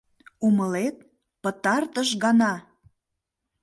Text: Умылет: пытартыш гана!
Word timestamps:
Умылет: 0.45 0.97
пытартыш 1.41 2.09
гана! 2.23 2.53